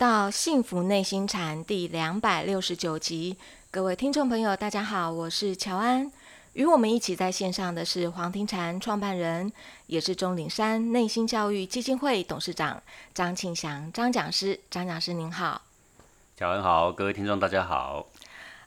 [0.00, 3.36] 到《幸福内心禅》第两百六十九集，
[3.70, 6.10] 各位听众朋友，大家好，我是乔安。
[6.54, 9.52] 与我们一起在线上的是黄庭禅创办人，
[9.88, 14.58] 也是钟岭山内心教育基金会董事长张庆祥张讲师。
[14.70, 15.60] 张讲师您好，
[16.34, 18.06] 乔安好，各位听众大家好。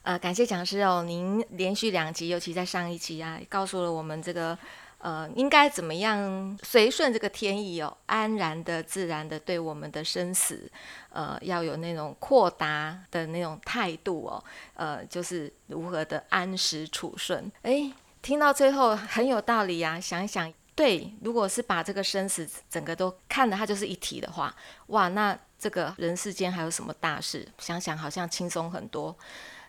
[0.02, 4.56] 呃，感谢讲师哦，您连续两集，尤其在上一集啊，告诉了我们这个。
[5.04, 10.66] 呃，应该怎么样随顺这个天意哦，安然的、自然的对我们的生死，
[11.10, 17.52] 呃，要有那种阔达的那种态度哦，呃，就是如何的安时处顺。
[17.60, 27.46] 哎，听到最后很有道理呀，想一想，对，如果是把这个生死整个都看的它就是一体的话，哇，那这个人世间还有什么大事？
[27.58, 29.14] 想想好像轻松很多。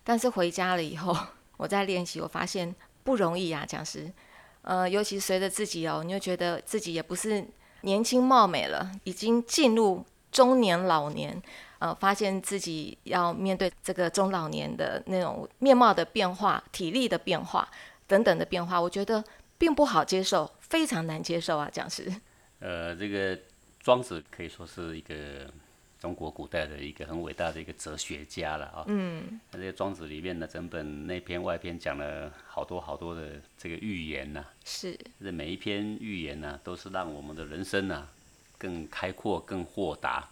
[0.06, 1.14] 但是回家了以后，
[1.58, 2.74] 我在练习，我发现
[3.04, 4.10] 不容易呀，讲师。
[4.66, 7.46] 呃，尤其随着自己哦，你就觉得自己也不是
[7.82, 11.40] 年轻貌美了，已经进入中年老年，
[11.78, 17.70] 呃，发现自己要面对这个中老年的那种面貌的变化、体力的变化
[18.08, 19.24] 等等的变化，我觉得
[19.58, 22.12] 并不好接受，非常难接受啊，讲师。
[22.60, 23.40] 呃，这个
[23.80, 25.14] 庄子可以说是一个。
[26.00, 38.08] 中国古代的一个很伟大的一个哲学家了啊，嗯，那这个庄子里面呢，整本那篇外篇讲了好多好多的这个寓言呐，是，这每一篇寓言呢，都是让我们的人生呢
[38.58, 40.28] 更开阔、更豁达。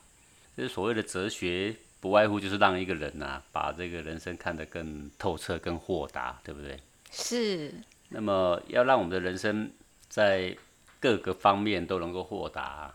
[0.56, 6.80] 这所谓的哲学，不外乎就是让一个人呐，把这个人生看得更透彻、更豁达，对不对？
[7.09, 7.73] 是。
[8.09, 9.72] 那么要让我们的人生
[10.08, 10.56] 在
[11.00, 12.94] 各个方面都能够豁达。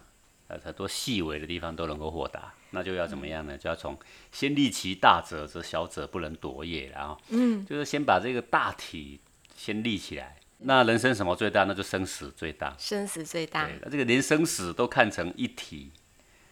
[0.48, 3.56] 呃，很多细微的地方都能够豁达，那就要怎么样呢？
[3.56, 3.98] 就要从
[4.32, 9.20] 先立其大者，则小者不能夺也，然后，嗯，就是先把这个大体
[9.54, 10.36] 先立起来。
[10.60, 11.64] 那人生什么最大？
[11.64, 12.74] 那就生死最大。
[12.78, 13.66] 生死最大。
[13.66, 15.90] 对，那这个连生死都看成一体，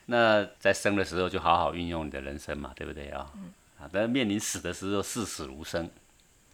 [0.07, 3.33] 那在生的时候就好好运用你的人生嘛，对不对啊？
[3.35, 5.91] 嗯啊，但面临死的时候，视死如生。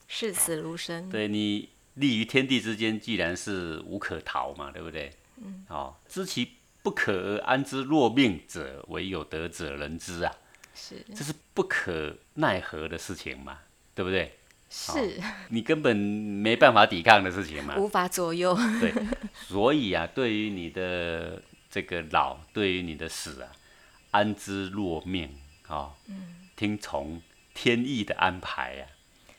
[0.06, 1.10] 视死如生。
[1.10, 5.10] 对你立于天地之间，既然是无可逃嘛，对不对？
[5.42, 5.64] 嗯。
[5.68, 6.52] 好，知其。
[6.82, 10.32] 不可而安之若命者，唯有德者人之啊！
[10.74, 13.58] 是，这是不可奈何的事情嘛，
[13.94, 14.36] 对不对？
[14.68, 15.20] 是，
[15.50, 18.56] 你根本没办法抵抗的事情嘛，无法左右。
[18.80, 18.92] 对，
[19.34, 23.52] 所以啊，对于你的这个老，对于你的死啊，
[24.12, 25.28] 安之若命
[25.68, 27.20] 啊，嗯，听从
[27.52, 28.88] 天意的安排啊，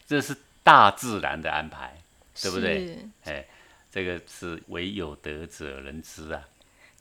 [0.05, 1.99] 这是大自然的安排，
[2.41, 2.99] 对不对？
[3.25, 3.45] 哎，
[3.91, 6.41] 这个是唯有德者人知啊。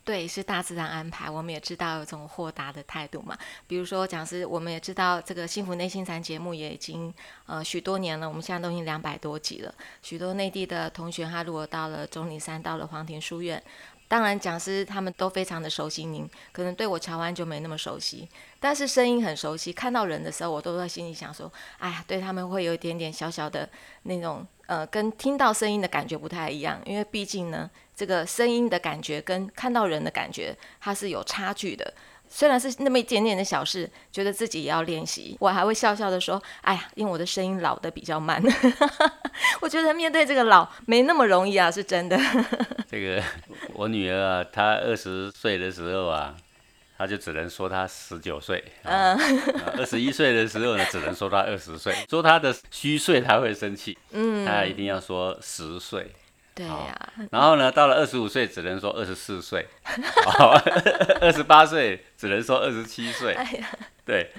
[0.05, 1.31] 对，是大自然安排。
[1.31, 3.39] 我们也知道有种豁达的态度嘛。
[3.69, 7.13] 比如说讲师，我们也知道这个幸福内心禅节目也已经
[7.47, 9.73] 呃许多年了，我们现在都已经两百多集了。
[10.03, 13.63] 许多内地的同学，他如果到了钟灵山，到了黄庭书院，
[14.13, 18.29] 当然讲师他们都非常的熟悉您，可能对我乔安就没那么熟悉，
[18.61, 19.73] 但是声音很熟悉。
[19.73, 23.67] 看到人的时候，我都在心里想说，哎呀，对他们会有一点点小小的
[24.03, 27.71] 那种呃，跟听到声音的感觉不太一样，因为毕竟呢。
[27.95, 31.93] 这个声音的感觉跟看到人的感觉，它是有差距的。
[32.35, 35.37] 虽然是那么一点点的小事，觉得自己也要练习。
[35.39, 38.43] 我还会笑笑的说：“哎呀，因为我的声音老的比较慢。
[39.61, 42.19] ”我觉得面对这个老没那么容易啊，是真的。
[42.91, 43.23] 这个
[43.75, 46.35] 我女儿啊，她二十岁的时候啊，
[46.97, 48.65] 她就只能说她十九岁。
[48.85, 49.15] 嗯。
[49.77, 51.95] 二十一岁的时候呢，只能说她二十岁。
[52.09, 53.99] 说她的虚岁，她会生气。
[54.13, 54.47] 嗯。
[54.47, 56.11] 她一定要说十岁。
[56.55, 59.67] 对呀，然后呢，到了二十五岁只能说二十四岁，
[61.21, 63.33] 二十八岁只能说二十七岁。
[63.33, 63.67] 哎呀，
[64.05, 64.31] 对，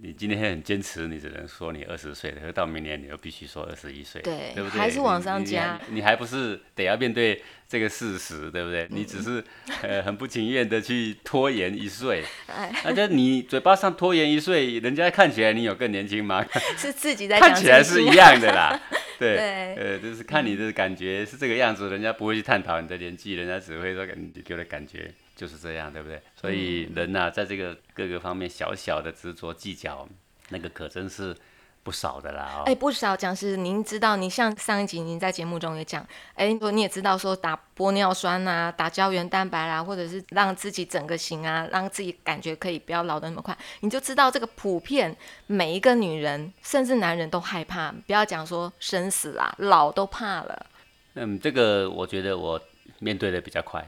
[0.00, 4.78] 你今天很坚持，你只能说你二十岁了，到明年你又必须说二十一岁，对，对不对？
[4.78, 8.86] 还是往上加，你还不是得要面对这个事实，对不对？
[8.90, 9.42] 你只是
[9.80, 12.22] 呃很不情愿的去拖延一岁，
[12.54, 16.44] 哎，那就你嘴巴上拖延一岁，人家看起来你有更年轻吗？
[16.76, 18.78] 是自己在看起来是一 样的啦。
[19.22, 26.20] 对，呃，就是看你的感觉是这个样子，人家不会去探讨你的年纪，人家只会说你给的感觉就是这样，对不对？
[26.36, 30.08] 所以人呐，在这个各个方面小小的执着计较，
[30.50, 31.36] 那个可真是。
[31.84, 45.16] 不少的啦，哦，哎，不少讲师，您知道，你像上一集您在节目中也讲，哎，说你也知道说打玻尿酸啊，打胶原蛋白啦，或者是让自己整个型啊，让自己感觉可以不要老的那么快，你就知道这个普遍
[45.48, 50.66] 每一个女人甚至男人都害怕，不要讲说生死啊，老都怕了。
[51.14, 52.60] 嗯，这个我觉得我
[53.00, 53.84] 面对的比较快，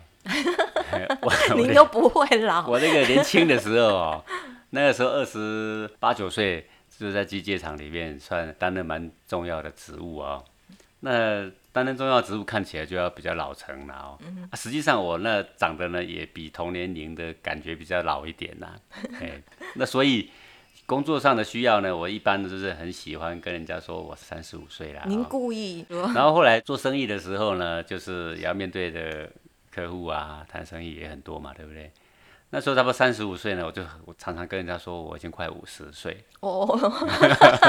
[1.54, 2.66] 您都不会老。
[2.66, 4.24] 我那个年轻的时候哦，
[4.70, 6.68] 那个时候二十八九岁。
[6.98, 10.44] 就是在机械厂里面算担任蛮重要的职务哦。
[11.00, 14.18] 那担任重要职务看起来就要比较老成了哦。
[14.50, 18.74] 啊实际上我那长得呢也比同年龄的感觉比较老一点呐、
[19.20, 19.42] 哎，
[19.74, 20.30] 那所以
[20.86, 25.02] 工作上的需要呢，我一般就是很喜欢跟人家说我三十五岁啦。
[25.06, 29.30] 您哦故意然后后来做生意的时候呢，就是也要面对的
[29.70, 31.90] 客户啊，谈生意也很多嘛，对不对？
[32.54, 36.78] 那时候差不多三十五岁呢，我就我常常跟人家说我已经快五十岁，哦，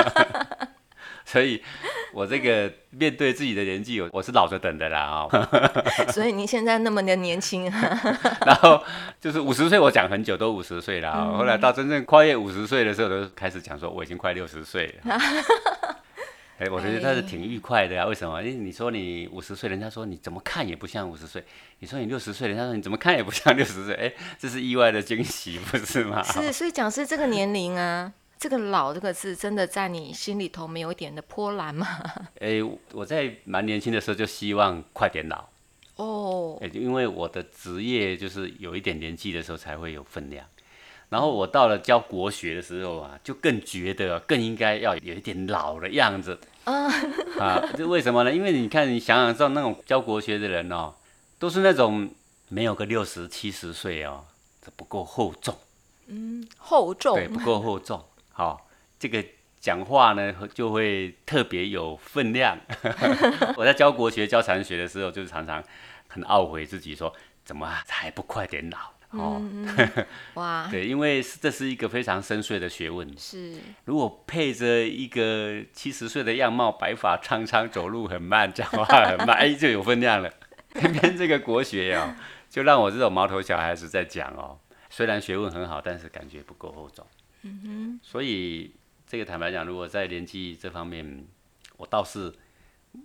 [1.25, 1.63] 所以
[2.13, 5.47] 我这个面对自己的年纪，我我是老着等的啦哦。
[6.13, 7.99] 所以您现在那么的年轻啊，
[8.45, 8.79] 然后
[9.19, 15.17] 就是五十岁，我讲很久都五十岁了、哦，后来到真正跨越五十岁的时候，都开始讲说我已经快六十岁了。
[16.57, 18.41] 哎，我觉得他是挺愉快的啊，为什么？
[18.41, 21.41] 因为你说你五十岁，人家说你怎么看也不像五十岁；
[21.79, 23.93] 你说你六十岁，人家说你怎么看也不像六十岁。
[23.95, 26.23] 哎，这是意外的惊喜，不是吗？
[26.23, 31.87] 是，所以讲是这个年龄啊，这个“老”这个字，真的在你心里头没有一点的波澜吗？
[32.39, 32.63] 哎，
[32.93, 35.49] 我在蛮年轻的时候就希望快点老，
[35.97, 40.45] 哦，哎，因为我的职业就是有一点年纪的时候才会有分量。
[41.09, 46.39] 然后我到了教国学的时候啊，就更觉得更应该要有一点老的样子。
[46.65, 48.33] 啊，这为什么呢？
[48.33, 50.93] 因为你看，你想想到那种教国学的人哦，
[51.37, 52.09] 都是那种
[52.49, 54.25] 没有个六十七十岁哦，
[54.61, 55.55] 这不够厚重，
[56.07, 58.03] 嗯厚重对，不够厚重。
[58.31, 58.67] 好、
[58.97, 59.23] 这个
[59.61, 62.57] 讲话呢就会特别有分量。
[63.55, 65.63] 我在教国学、教禅学的时候，就是常常
[66.07, 67.13] 很懊悔自己说，
[67.43, 68.94] 怎么还不快点老？
[69.17, 69.41] 哦，
[70.35, 73.07] 哇，对，因为这是一个非常深邃的学问。
[73.17, 80.31] 是如果配着一个七十岁的样貌，白发苍苍，走路很慢，讲话很慢， 哎，就有分量了。
[80.75, 82.13] 偏偏这个国学哦，
[82.49, 84.59] 就让我这种毛头小孩子在讲哦，
[84.89, 87.05] 虽然学问很好，但是感觉不够厚重。
[87.43, 87.99] 嗯哼。
[88.03, 88.73] 所以
[89.07, 91.25] 这个坦白讲，如果在年纪这方面，
[91.77, 92.33] 我倒是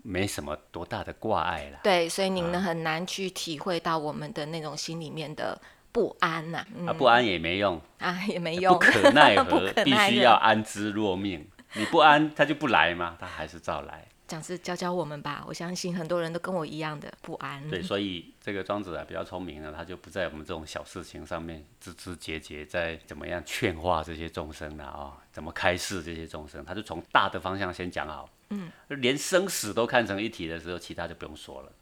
[0.02, 1.78] 没什么多大的挂碍了。
[1.84, 5.60] 对，所以您呢很难去体会到我们的那种心里面的
[5.92, 11.46] 不安呐、嗯啊，不安也没用，啊，也没用， 不可奈何，必须要安之若命。
[11.74, 14.06] 你不安，他就不来吗，他还是照来。
[14.26, 17.68] 讲师教教我们吧，我相信很多人都跟我一样的不安。
[17.68, 28.30] 对，所以这个庄子啊比较聪明呢，他就不在我们这种小事情上面枝枝节节在怎么样劝化这些众生了啊、哦，怎么开示这些众生，他就从大的方向先讲好。
[28.50, 31.72] 嗯，连生死都看成一体的时候，其他就不用说了。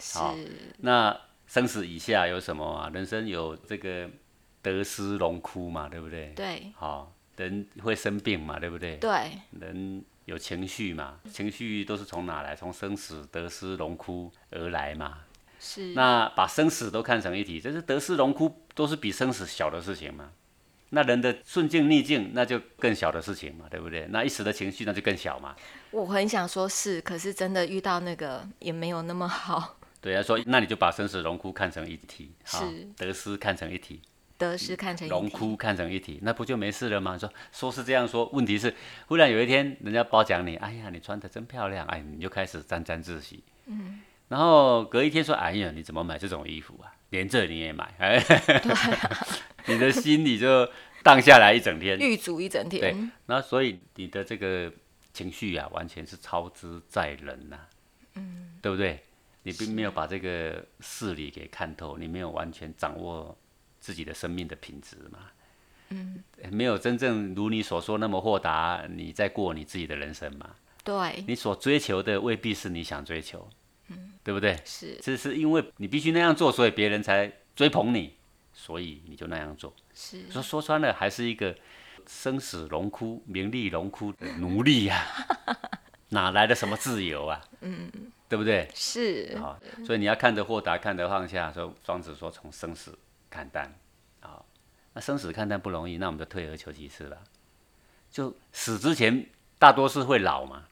[0.00, 0.34] 是好
[0.78, 2.90] 那生死以下有什么啊？
[2.92, 4.08] 人生有这个
[4.62, 6.32] 得失荣枯嘛，对不对？
[6.34, 8.96] 对好、人会生病嘛，对不对？
[8.96, 12.56] 对，人有情绪嘛，情绪都是从哪来？
[12.56, 15.18] 从生死、得失、荣枯而来嘛。
[15.60, 20.30] 是那把生死都看成一体，这是得失荣枯都是比生死小的事情嘛。
[20.90, 24.06] 那人的顺境逆境，那就更小的事情嘛，对不对？
[24.10, 25.56] 那一时的情绪，那就更小嘛。
[25.90, 34.02] 我很想说是，可是真的遇到那个也没有那么好，对啊，说那你就把生死荣枯看成一体，啊是得失看成一体，
[34.36, 35.08] 得失看成。
[35.08, 37.16] 荣枯看成一体，那不就没事了吗？
[37.16, 38.74] 说说是这样说，问题是
[39.06, 43.42] 忽然有一天人家褒奖你，哎呀，你穿的真漂亮，哎，你就开始沾沾自喜。
[43.64, 44.02] 嗯。
[44.28, 46.92] 然后隔一天说，哎呀，你怎么买这种衣服啊？
[47.08, 48.22] 连这你也买，哎，
[49.66, 50.68] 你的心里就
[51.02, 51.98] 荡下来一整天。
[51.98, 54.70] 玉足一整天对天，，那所以你的这个
[55.14, 57.58] 情绪啊，完全是超之在人呐、
[58.16, 59.00] 嗯，对不对？
[59.44, 63.38] 你并没有把这个事理给看透，你没有完全掌握
[63.78, 65.18] 自己的生命的品质嘛，
[65.90, 70.56] 嗯，没有真正如你所说那么豁达，你在过你自己的人生嘛。
[70.82, 73.48] 对，你所追求的未必是你想追求，
[73.88, 74.58] 嗯，对不对？
[74.64, 78.14] 是这是因为你必须那样做，所以别人才追捧你，
[78.52, 79.74] 所以你就那样做。
[79.94, 81.56] 是，说说穿了，还是一个
[82.06, 85.06] 生死荣枯、名利荣枯的奴隶呀、
[86.10, 87.40] 哪来的什么自由啊？
[87.60, 87.90] 嗯，
[88.28, 88.68] 对不对？
[88.74, 91.52] 是，好，所以你要看得豁达，看得放下。
[91.52, 92.98] 说庄子说从生死
[93.30, 93.72] 看淡，
[94.20, 94.42] 啊，
[94.92, 97.18] 那生死看淡不容易，那我们就退而求其次了。
[98.10, 99.26] 就死之前
[99.58, 100.64] 大多是会老嘛，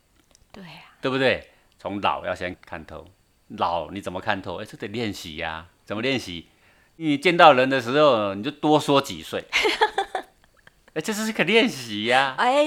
[0.52, 1.50] 对啊，对不对？
[1.78, 3.06] 从老要先看透，
[3.48, 4.62] 老你怎么看透？
[4.62, 6.48] 哎，这得练习呀、怎么练习？
[6.96, 9.44] 你见到人的时候，你就多说几岁。
[10.94, 12.66] 哎，这是个练习呀、哎，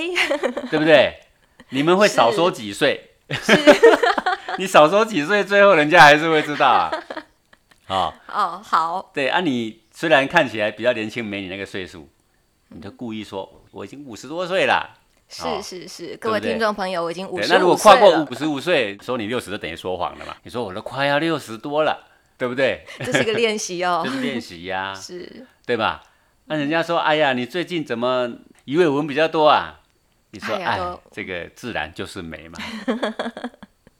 [0.69, 1.19] 对不对？
[1.69, 3.11] 你们会少说几岁？
[4.57, 6.91] 你少说几岁，最后人家还是会知道啊。
[7.87, 12.09] 哦，哦，好，对啊，你虽然看起来比较年轻，没你那个岁数，
[12.69, 14.97] 你就故意说我已经五十多岁了。
[15.41, 20.35] 哦是是是，各位听众朋友，我已经五对，十那如果跨过五十五岁，说你六十，就等于说谎了嘛。
[20.43, 22.05] 你说我都快要六十多了，
[22.37, 22.85] 对不对？
[22.99, 26.03] 这是个练习哦 这，是练习呀、是，对吧？
[26.45, 28.31] 那人家说，哎呀，你最近怎么
[28.65, 29.81] 鱼尾纹比较多啊？
[30.29, 32.59] 你说，哎哎，这个自然就是美嘛。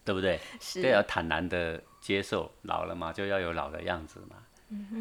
[0.05, 0.39] 对不对？
[0.62, 4.38] 是对，要坦然的接受，老了嘛，就要有老的样子嘛。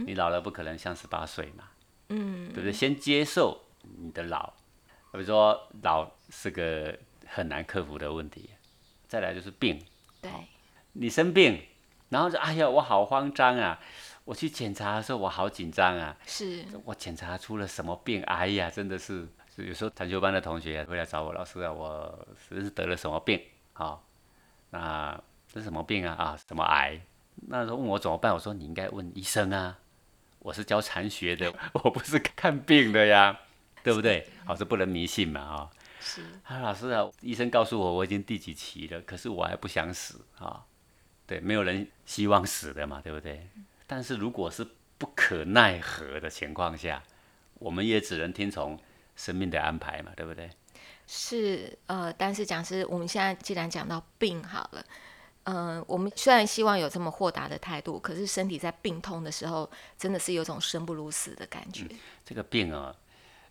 [0.06, 1.64] 你老了不可能像十八岁嘛，
[2.08, 2.73] 嗯对不对？
[2.73, 3.61] 先接受
[3.99, 4.52] 你的老，
[5.12, 8.50] 比如说老是个很难克服的问题。
[9.06, 9.80] 再来就是病，
[10.20, 10.30] 对
[10.92, 11.62] 你生病，
[12.08, 13.78] 然后说哎呀我好慌张啊，
[14.25, 18.23] 我去检查的时候我好紧张啊，是我检查出了什么病？
[18.25, 23.40] 哎呀，真的是有时候禅修班的同学会来找我，老师啊，我是得了什么病？
[23.73, 24.04] 好、
[24.75, 25.16] 那
[25.47, 26.14] 这是什么病啊？
[26.14, 27.00] 啊，什么癌？
[27.47, 28.35] 那时候问我怎么办？
[28.35, 29.78] 我说你应该问医生啊，
[30.40, 33.38] 我是教禅学的， 我不是看病的呀，
[33.85, 34.28] 对不对？
[34.47, 40.64] 老师不能迷信嘛啊、是啊，老师啊，医生告诉我我已经第几期了，可是我还不想死啊。
[41.25, 43.49] 对，没有人希望死的嘛，对不对？
[43.87, 44.66] 但是如果是
[44.99, 47.00] 不可奈何的情况下，
[47.61, 48.76] 我们也只能听从
[49.14, 50.50] 生命的安排嘛，对不对？
[51.06, 54.84] 是呃，但是讲师，我们现在既然讲到病好了，
[55.44, 61.87] 嗯、我们虽然希望有这么豁达的态度，可是身体在病痛的时候，真的是有种生不如死的感觉。
[62.25, 62.94] 这个病啊，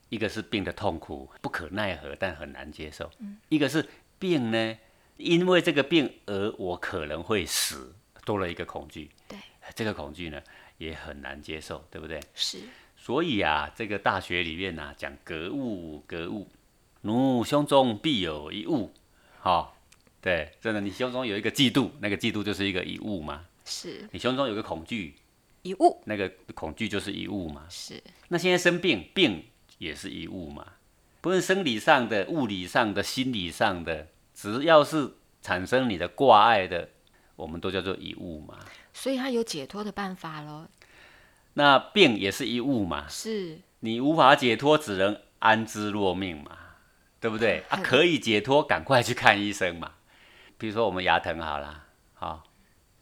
[0.10, 3.06] 一个是病的痛苦不可奈何，但很难接受；
[3.50, 4.78] 一个是病呢，
[5.18, 7.94] 因为这个病而我可能会死，
[8.26, 9.12] 多了一个恐惧。
[9.28, 9.38] 对，
[9.76, 10.42] 这个恐惧呢
[10.80, 12.20] 也很难接受，对不对？
[12.34, 12.60] 是
[12.98, 16.48] 所以啊，这个大学里面啊，讲格物，格物，
[17.04, 18.94] 奴胸中必有一物，
[19.40, 19.78] 好、
[20.22, 24.08] 对，真的，你胸中有一个嫉妒，那个嫉妒就是一个一物嘛；是。
[24.12, 25.16] 你胸中有个恐惧，
[25.64, 27.66] 一物，那个恐惧就是一物嘛。
[27.70, 28.02] 是。
[28.30, 29.44] 那现在生病，病
[29.80, 30.66] 也是一物嘛，
[31.20, 36.90] 不论生理上的、物理上的、心理上的，只要是产生你的挂碍的，
[37.36, 38.58] 我们都叫做一物嘛。
[38.94, 40.70] 所以他有解脱的办法咯。
[41.56, 43.60] 那病也是一物嘛，是。
[43.82, 46.58] 你无法解脱，只能安之若命嘛，
[47.24, 47.64] 对不对？
[47.70, 49.94] 啊，可以解脱，赶快去看医生嘛。
[50.58, 52.44] 比如说我们牙疼好了，好、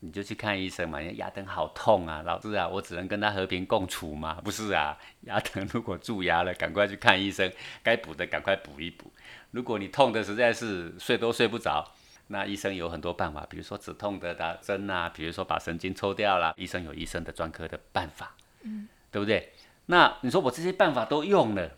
[0.02, 1.00] 你就去看医生嘛。
[1.00, 4.36] 你牙疼好痛啊，老师啊，我只能跟他和平共处嘛？
[4.44, 7.52] 不是啊，牙疼如果蛀牙了，赶快去看医生，
[7.82, 9.12] 该补的赶快补一补。
[9.50, 11.84] 如果你痛的实在是睡都睡不着，
[12.28, 19.52] 那医生有很多办法，比如说止痛的打针啊，比如说把神经抽掉了，医生有医生的专科的办法，嗯，对不对？
[19.88, 21.72] 那你说我这些办法都用了，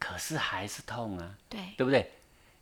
[0.00, 2.10] 可是还是痛啊，对，对不对？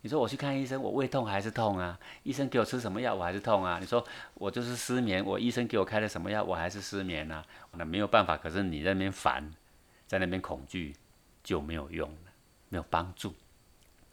[0.01, 1.99] 你说我去看医生，我胃痛还是痛啊？
[2.23, 3.79] 医生给我吃什么药，我还是痛啊？
[3.81, 4.05] 你说
[4.35, 7.43] 我就是失眠，我医生给我开了什么药，我还是失眠啊？
[7.71, 9.51] 那没有办法，可是你在那边烦，
[10.07, 10.95] 在那边恐惧
[11.43, 12.31] 就没有用了，
[12.69, 13.33] 没有帮助，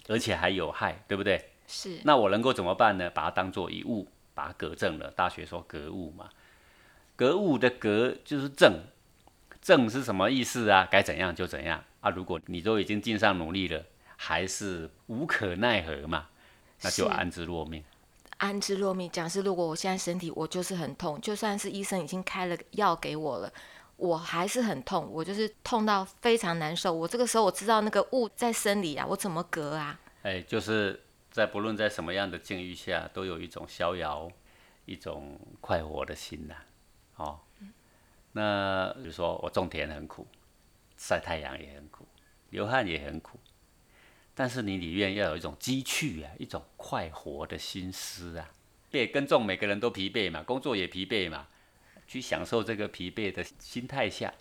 [0.08, 1.50] 而且还有害，对不对？
[1.68, 3.10] 是那我能够怎么办呢？
[3.10, 5.10] 把它当做一物，把它格正了。
[5.10, 6.30] 大学说格物嘛，
[7.16, 8.84] 格物的格就是正，
[9.60, 10.88] 正是什么意思啊？
[10.90, 12.10] 该怎样就怎样啊。
[12.10, 13.84] 如果你都已经尽上努力了，
[14.16, 16.28] 还是无可奈何嘛，
[16.82, 17.82] 那就安之若命。
[18.38, 19.10] 安之若命。
[19.10, 23.52] 讲是，如果我现在身体我就是很痛，就算是医生已经开了药给我了，
[23.96, 26.92] 我还是很痛，我就是痛到非常难受。
[26.92, 29.98] 我这个时候我知道那个物在生理啊，我怎么隔啊？
[30.22, 34.30] 哎，就是在不论在什么样的境遇下，都有一种逍遥、
[34.84, 36.54] 一种快活的心呐、
[37.16, 37.40] 哦，
[38.32, 40.26] 那比如说我种田很苦，
[40.96, 42.06] 晒太阳也很苦，
[42.50, 43.38] 流汗也很苦，
[44.34, 48.50] 但是你里面要有一种积蓄啊，一种快活的心思啊。
[48.90, 51.48] 对，耕种每个人都疲惫嘛，工作也疲惫嘛，
[52.06, 54.32] 去享受这个疲惫的心态下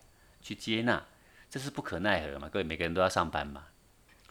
[0.42, 1.06] 去接纳，
[1.50, 2.48] 这是不可奈何嘛。
[2.48, 3.66] 各位每个人都要上班嘛，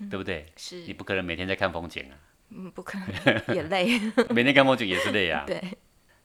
[0.08, 0.46] 对不对？
[0.56, 2.16] 是你不可能每天在看风景啊，
[2.50, 3.98] 嗯，不可能，也累。
[4.30, 5.44] 每天看风景也是累啊。
[5.46, 5.76] 对，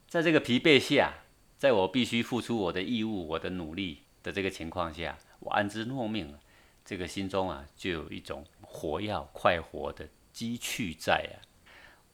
[0.08, 1.24] 在这个疲惫下，
[1.58, 6.40] 在我必须付出我的义务、我的努力的这个情况下，我安之若命了，
[6.84, 11.42] 这个心中啊，就有一种活要快活的积蓄在啊。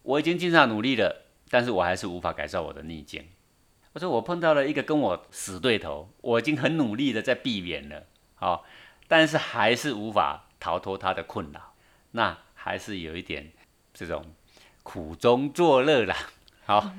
[0.03, 3.27] 我已经尽上努力了，但是我还是无法改善我的逆境。
[3.94, 8.03] 我说我碰到了一个跟我死对头，我已经很努力的在避免了，
[8.36, 8.65] 好、
[9.08, 11.74] 但是还是无法逃脱他的困扰，
[12.12, 13.53] 那还是有一点
[13.94, 14.34] 这种
[14.84, 16.15] 苦中作乐啦，
[16.65, 16.91] 好，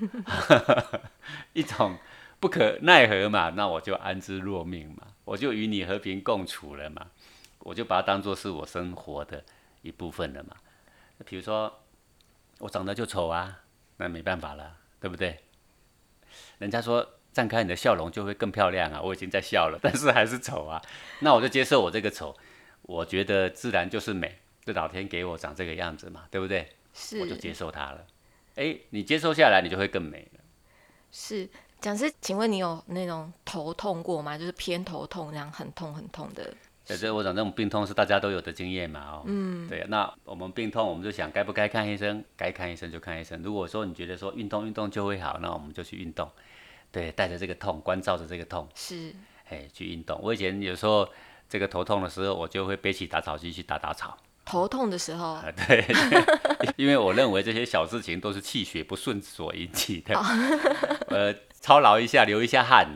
[1.52, 1.98] 一种
[2.38, 7.10] 不可奈何嘛，那我就安之若命嘛，我就与你和平共处了嘛，
[7.60, 9.42] 我就把它当做是我生活的
[9.82, 10.54] 一部分了嘛。
[11.24, 11.82] 比如说
[12.58, 13.62] 我长得就丑啊，
[13.96, 15.40] 那没办法了，对不对？
[16.58, 20.80] 人家说绽开你的笑容就会更漂亮啊，我已经在笑了，但是还是丑啊，
[21.20, 22.36] 那我就接受我这个丑，
[22.82, 26.68] 我觉得自然就是美，这老天给我长这个样子嘛，对不对？
[26.92, 28.06] 是我就接受它了。
[28.54, 30.40] 哎，你接受下来，你就会更美了。
[31.10, 31.48] 是。
[31.86, 34.36] 讲师，请问你有那种头痛过吗？
[34.36, 36.52] 就是偏头痛，这样很痛很痛的。
[36.84, 43.40] 对，这我讲这种病痛是大家都有的经验嘛，哦，嗯，对，那我们病痛，我们就想该不该看医生，该看医生就看医生。
[43.40, 46.28] 如果说你觉得说运动运动就会好，那我们就去运动，
[46.90, 49.14] 对，带着这个痛，关照着这个痛，是，
[49.48, 50.20] 哎，去运动。
[50.20, 51.08] 我以前有时候
[51.48, 54.18] 这个头痛的时候，我就会背起打草机去打打草。
[54.44, 55.84] 头痛的时候，啊，对，
[56.76, 60.16] 因为我认为这些小事情都是气血不顺所引起的，
[61.10, 62.86] 呃，操劳一下，流一下汗，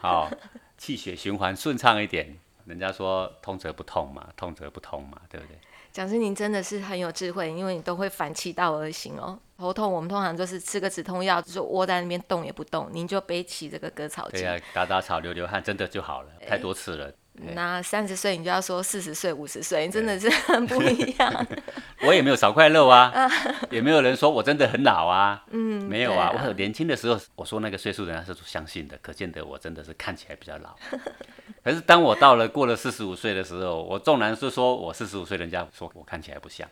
[0.00, 0.30] 好，
[0.78, 2.38] 气血循环顺畅一点。
[2.66, 5.58] 人家说通则不痛嘛，痛则不通嘛，对不对？
[5.92, 9.38] 讲师，您真的是很有智慧，因为你都会反其道而行哦。
[9.58, 16.28] 头痛，我们通常就是吃个止痛药，就窝在那边动也不动，您就背起这个割草机，对呀，打打草，流流汗，真的就好了。
[16.48, 17.12] 太多次了。
[17.36, 21.46] 那三十岁你就要说四十岁、五十岁，真的是很不一样。
[22.06, 23.12] 我也没有少快乐啊，
[23.70, 25.44] 也没有人说我真的很老啊。
[25.50, 30.76] 嗯，没有啊，我很年轻的时候我说那个岁数，人家是相信的，可见得我真的是看起来比较老。
[31.64, 36.68] 可是当我到了过了四十五岁的时候，我纵然是说我四十五岁，人家说我看起来不像；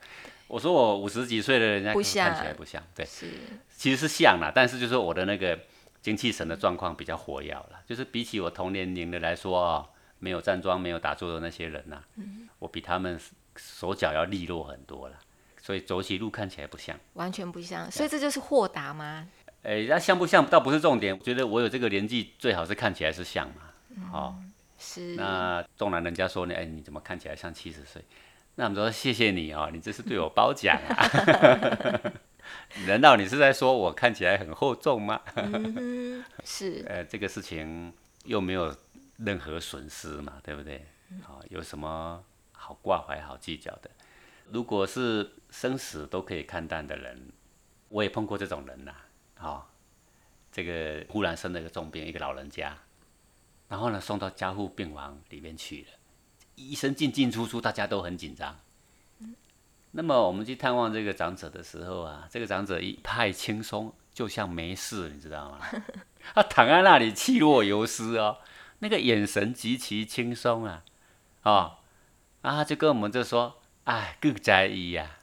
[0.46, 2.80] 我说我五十几岁的人家看起来不像。
[2.94, 3.26] 对，是，
[3.76, 5.58] 其实是像啦，但是就是我的那个
[6.00, 9.84] 精气神的状况比较活跃了，就是比起我同年龄的来说啊。
[10.22, 12.00] 没有站桩、没有打坐的那些人呐，
[12.60, 13.18] 我比他们
[13.56, 15.16] 手脚要利落很多了，
[15.60, 17.90] 所以走起路看起来不像，完全不像。
[17.90, 19.26] 所以这就是豁达吗？
[19.64, 24.12] 哎，那像不像倒不是重点，我觉得我有这个年纪，最好是看起来是像嘛。
[24.12, 24.36] 哦，
[24.78, 25.16] 是。
[25.16, 28.00] 那纵然人家说呢，哎，你怎么看起来像七十岁？
[28.54, 31.02] 那我们说谢谢你哦，你这是对我褒奖啊。
[32.86, 35.20] 难道你是在说我看起来很厚重吗？
[36.44, 36.84] 是。
[36.88, 37.92] 呃，这个事情
[38.24, 38.72] 又没有。
[39.24, 40.86] 任何损失嘛，对不对？
[41.22, 43.90] 好，有什么好挂怀、好计较的？
[44.50, 47.30] 如果是生死都可以看淡的人，
[47.88, 48.94] 我也碰过这种人呐。
[49.34, 49.70] 好，
[50.50, 52.76] 这个忽然生了一个重病，一个老人家，
[53.68, 55.88] 然后呢送到加护病房里面去了，
[56.54, 58.58] 医生进进出出，大家都很紧张。
[59.92, 65.58] 那么我们去探望这个长者的时候啊，这个长者一派轻松，就像没事，你知道吗？
[66.34, 68.38] 他躺在那里，气若游丝哦。
[68.82, 70.82] 那个眼神极其轻松啊，
[71.44, 71.78] 哦，
[72.40, 75.18] 啊他就跟我们就说：“哎，各在意呀，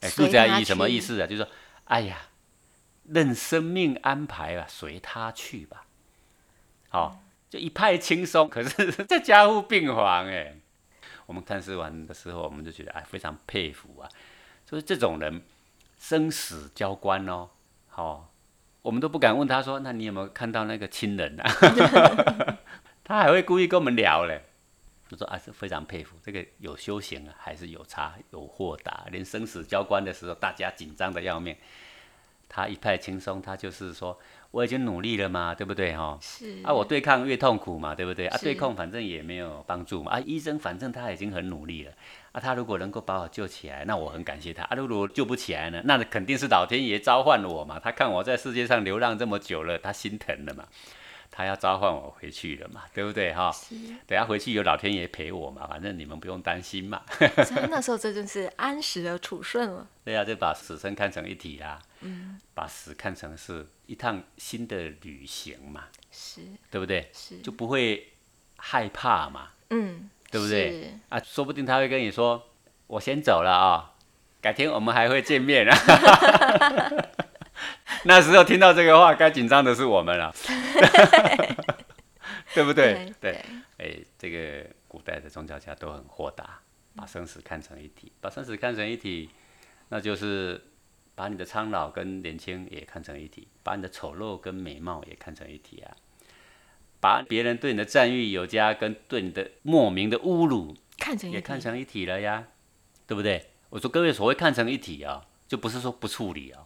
[0.00, 1.24] 哎，各在意什么意思啊？
[1.24, 1.50] 就是说，
[1.84, 2.18] 哎呀，
[3.04, 5.86] 任生命安排吧，随他去吧。”
[6.90, 8.48] 好，就一派轻松。
[8.48, 10.56] 可是，在加护病房，哎，
[11.26, 14.10] 我们探视完的时候，我们就觉得哎，非常佩服啊，
[14.66, 15.40] 就是这种人
[16.00, 17.50] 生死交关哦，
[17.86, 18.32] 好，
[18.82, 21.48] 我们都不敢问他说：“那你有没有看到那个亲人啊？”
[23.08, 24.42] 他还会故意跟我们聊嘞，
[25.10, 31.56] 我说啊，是非常佩服这个有修行啊，还是有差有豁达，连生死交关的时候，大家紧张的要命，
[32.50, 35.96] 他一派轻松，他就是说我已经努力了嘛，对不对？
[35.96, 36.18] 哈？
[36.20, 36.60] 是。
[36.62, 38.26] 啊，我对抗越痛苦嘛，对不对？
[38.26, 41.92] 啊，对抗反正也没有帮助嘛，啊，医生反正他已经很努力了，
[42.32, 50.66] 啊，他如果能够把我救起来，那我很感谢他，啊，如果救不起来呢，那肯定是老天爷召唤我嘛，他看我在世界上流浪这么久了，他心疼了嘛。
[51.38, 53.54] 他要召唤我回去了嘛，对不对哈？
[54.08, 57.00] 等下回去有老天爷陪我嘛，反正你们不用担心嘛。
[57.46, 59.86] 所以那时候这就是安时而处顺了。
[60.04, 61.78] 对呀，就把死生看成一体啦。
[62.00, 62.40] 嗯。
[62.54, 65.84] 把死看成是一趟新的旅行嘛。
[66.10, 66.40] 是。
[66.72, 67.08] 对不对？
[67.14, 67.38] 是。
[67.38, 68.14] 就不会
[68.56, 69.50] 害怕嘛。
[69.70, 70.10] 嗯。
[70.32, 70.92] 对不对？
[71.08, 72.48] 啊，说不定他会跟你说
[72.88, 73.94] ：“我先走了啊，
[74.42, 75.76] 改天我们还会见面啊。”
[78.08, 80.34] 那时候听到这个话，该紧张的是我们了，
[82.54, 83.12] 对不对？
[83.20, 83.44] 对，
[83.76, 86.58] 哎，这个古代的宗教家都很豁达，
[86.96, 89.28] 把生死看成一体，把生死看成一体，
[89.90, 90.58] 那就是
[91.14, 95.92] 把你的苍老跟年轻也看成一体，把你的丑陋跟美貌也看成一体啊，
[97.00, 102.46] 把别人对你的赞誉有加跟对你的莫名的侮辱看成也看成一体了呀，
[103.06, 103.50] 对不对？
[103.68, 106.64] 我说各位所谓看成一体啊，就不是说不处理啊。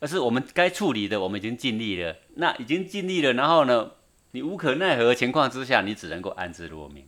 [0.00, 2.16] 而是我们该处理的，我们已经尽力了。
[2.34, 3.92] 那已经尽力了，然后呢，
[4.32, 7.06] 你无可奈何的情况之下，你只能够安之若命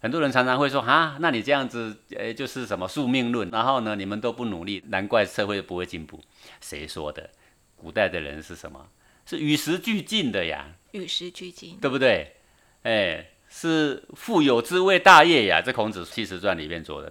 [0.00, 3.50] 很多人常常会说：“啊，那你这样子，呃，就是什么宿命论？
[3.50, 6.22] 然后呢，你们都不努力，难怪社会不会进步。”
[6.62, 7.30] 谁说的？
[7.74, 8.88] 古代的人是什么？
[9.26, 10.68] 是与时俱进的呀。
[10.92, 12.36] 与时俱进，对不对？
[12.84, 15.60] 哎，是富有之谓大业呀。
[15.60, 17.10] 这孔子七十传里面做的，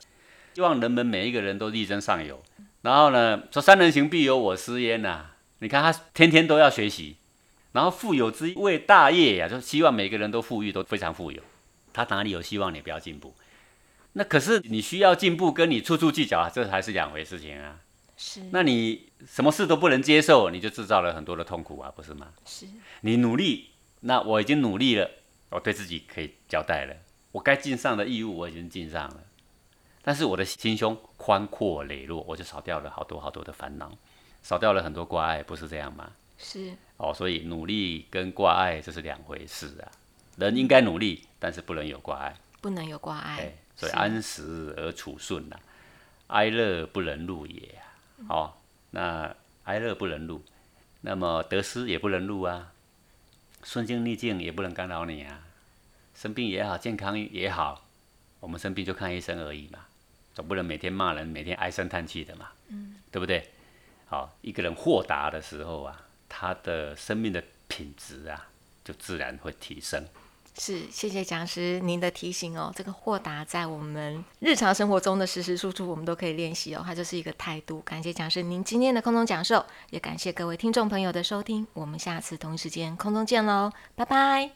[0.54, 2.42] 希望人们每一个人都力争上游。
[2.82, 5.32] 然后呢，说三人行必有我师焉呐。
[5.60, 7.18] 你看他天天都要学习，
[7.72, 11.42] 然后富有之谓大业呀，就希望每个人都富裕，都非常富有。
[11.92, 13.34] 他哪里有希望你不要进步？
[14.14, 17.80] 那可是你需要进步，跟你处处计较啊，这还是两回事情啊。
[18.16, 18.42] 是。
[18.52, 22.28] 那你什么事都不能接受，你就制造了很多的痛苦啊，不是吗？
[22.46, 22.68] 是。
[23.02, 25.10] 你努力，那我已经努力了，
[25.50, 26.96] 我对自己可以交代了。
[27.32, 29.24] 我该尽上的义务我已经尽上了，
[30.02, 30.96] 但是我的心胸
[31.28, 33.92] 宽阔磊落，我就少掉了好多好多的烦恼，
[34.42, 36.10] 少掉了很多挂碍，不是这样吗？
[36.38, 39.92] 是哦，所以努力跟挂碍这是两回事啊。
[40.38, 42.34] 人应该努力，但是不能有挂碍。
[42.62, 43.40] 不能有挂碍。
[43.42, 45.60] 哎，所以安时而处顺呐、
[46.28, 47.84] 哀乐不能入也啊。
[48.30, 48.54] 哦，
[48.92, 49.36] 那
[49.66, 50.42] 哀乐不能入，
[51.02, 52.72] 那么得失也不能入啊。
[53.64, 55.44] 顺境逆境也不能干扰你啊。
[56.16, 57.84] 生病也好，健康也好，
[58.40, 59.80] 我们生病就看医生而已嘛，
[60.38, 63.50] 总不能每天骂人，每天唉声叹气的嘛，嗯，对不对？
[64.06, 68.50] 好，一个人豁达的时候啊，他的生命的品质啊，
[68.86, 70.06] 就自然会提升。
[70.60, 72.72] 是，谢谢讲师您的提醒哦。
[72.76, 76.84] 这个豁达在我们日常生活中的时时处处，我们都可以练习哦。
[76.86, 77.82] 它就是一个态度。
[77.82, 81.66] 感谢讲师您今天的空中讲授，也感谢各位听众朋友的收听。
[81.74, 84.52] 我们下次同一时间空中见喽，拜拜。